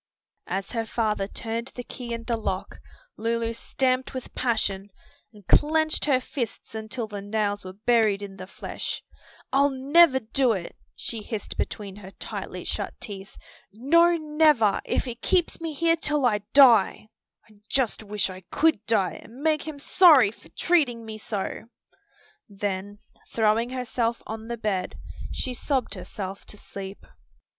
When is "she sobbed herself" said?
25.31-26.43